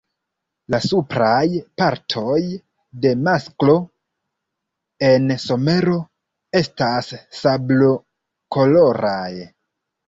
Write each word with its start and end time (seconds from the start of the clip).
La 0.75 0.77
supraj 0.85 1.51
partoj 1.81 2.37
de 3.05 3.13
masklo 3.27 3.77
en 5.11 5.31
somero 5.47 6.01
estas 6.65 7.15
sablokoloraj. 7.45 9.27